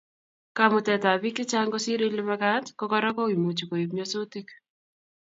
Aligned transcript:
Kamutetab 0.57 1.17
bik 1.25 1.35
chechang 1.39 1.69
kosir 1.73 2.01
Ile 2.07 2.21
magat 2.29 2.65
ko 2.79 2.83
Kora 2.91 3.09
koimuch 3.17 3.61
koib 3.71 3.89
nyasutik 3.97 4.47